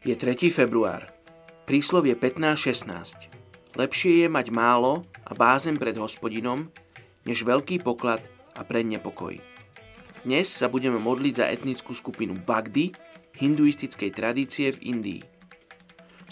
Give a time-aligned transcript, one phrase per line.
[0.00, 0.48] Je 3.
[0.48, 1.12] február.
[1.68, 3.76] Príslovie 15.16.
[3.76, 6.72] Lepšie je mať málo a bázem pred hospodinom,
[7.28, 8.24] než veľký poklad
[8.56, 9.36] a pre nepokoj.
[10.24, 12.96] Dnes sa budeme modliť za etnickú skupinu Bagdi,
[13.44, 15.20] hinduistickej tradície v Indii.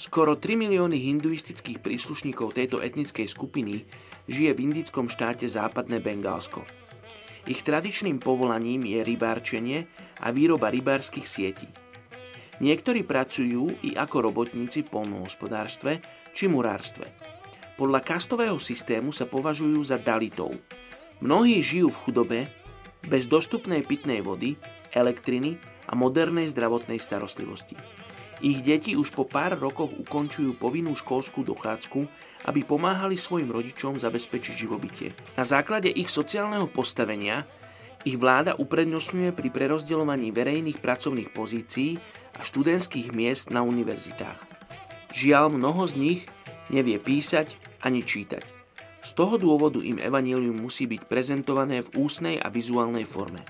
[0.01, 3.85] Skoro 3 milióny hinduistických príslušníkov tejto etnickej skupiny
[4.33, 6.65] žije v indickom štáte západné Bengálsko.
[7.45, 9.85] Ich tradičným povolaním je rybárčenie
[10.25, 11.69] a výroba rybárskych sietí.
[12.59, 16.03] Niektorí pracujú i ako robotníci v polnohospodárstve
[16.35, 17.07] či murárstve.
[17.79, 20.59] Podľa kastového systému sa považujú za dalitov.
[21.23, 22.41] Mnohí žijú v chudobe,
[23.07, 24.59] bez dostupnej pitnej vody,
[24.91, 25.55] elektriny
[25.87, 27.79] a modernej zdravotnej starostlivosti.
[28.43, 32.01] Ich deti už po pár rokoch ukončujú povinnú školskú dochádzku,
[32.47, 35.11] aby pomáhali svojim rodičom zabezpečiť živobytie.
[35.35, 37.43] Na základe ich sociálneho postavenia
[38.07, 41.99] ich vláda uprednostňuje pri prerozdeľovaní verejných pracovných pozícií
[42.39, 44.39] a študentských miest na univerzitách.
[45.11, 46.21] Žiaľ, mnoho z nich
[46.71, 48.47] nevie písať ani čítať.
[48.99, 53.43] Z toho dôvodu im evanílium musí byť prezentované v ústnej a vizuálnej forme.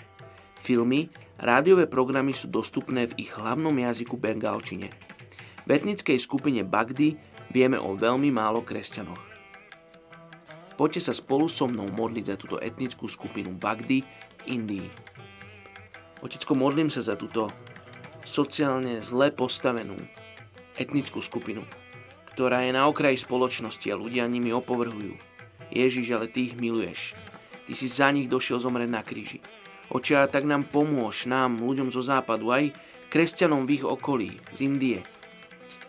[0.61, 1.09] Filmy,
[1.41, 4.93] rádiové programy sú dostupné v ich hlavnom jazyku bengalčine.
[5.65, 7.17] V etnickej skupine Bagdy
[7.53, 9.21] vieme o veľmi málo kresťanoch.
[10.79, 14.05] Poďte sa spolu so mnou modliť za túto etnickú skupinu Bagdy
[14.47, 14.87] Indii.
[16.23, 17.51] Otecko, modlím sa za túto
[18.25, 19.99] sociálne zle postavenú
[20.79, 21.67] etnickú skupinu,
[22.31, 25.15] ktorá je na okraji spoločnosti a ľudia nimi opovrhujú.
[25.69, 27.19] Ježiš, ale ty ich miluješ.
[27.69, 29.45] Ty si za nich došiel zomrieť na kríži.
[29.93, 32.73] Očia, tak nám pomôž, nám, ľuďom zo západu, aj
[33.13, 35.01] kresťanom v ich okolí, z Indie.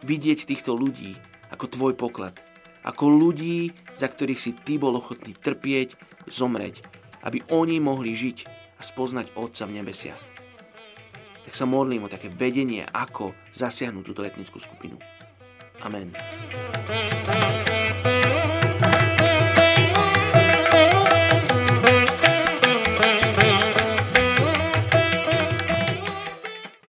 [0.03, 1.15] Vidieť týchto ľudí
[1.51, 2.35] ako tvoj poklad.
[2.83, 5.99] Ako ľudí, za ktorých si ty bol ochotný trpieť,
[6.31, 8.37] zomreť aby oni mohli žiť
[8.79, 10.38] a spoznať Otca v nebesiach.
[11.49, 15.01] Tak sa modlím o také vedenie, ako zasiahnuť túto etnickú skupinu.
[15.81, 16.13] Amen.